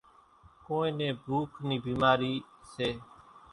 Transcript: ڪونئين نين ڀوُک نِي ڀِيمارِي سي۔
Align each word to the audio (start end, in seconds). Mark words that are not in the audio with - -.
ڪونئين 0.65 0.93
نين 0.99 1.13
ڀوُک 1.25 1.51
نِي 1.67 1.75
ڀِيمارِي 1.83 2.33
سي۔ 2.71 2.89